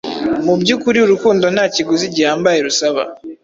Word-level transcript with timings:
mubyukuri 0.45 0.97
urukundo 1.01 1.45
nta 1.55 1.65
kiguzi 1.73 2.05
gihambaye 2.15 2.59
rusaba 2.67 3.01